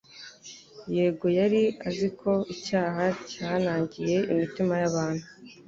Yego 0.95 1.25
yari 1.39 1.63
azi 1.87 2.03
uko 2.09 2.31
icyaha 2.53 3.03
cyanangiye 3.29 4.17
imitima 4.31 4.73
y'abantu, 4.81 5.25